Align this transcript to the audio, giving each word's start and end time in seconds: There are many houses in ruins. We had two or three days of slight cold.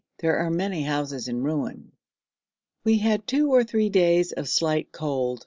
There 0.17 0.37
are 0.37 0.49
many 0.49 0.81
houses 0.81 1.27
in 1.27 1.43
ruins. 1.43 1.91
We 2.83 2.97
had 2.97 3.27
two 3.27 3.51
or 3.53 3.63
three 3.63 3.89
days 3.89 4.31
of 4.31 4.49
slight 4.49 4.91
cold. 4.91 5.39